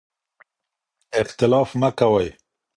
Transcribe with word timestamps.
اختلاف 1.19 1.69
مه 1.81 1.89
کوئ. 1.99 2.27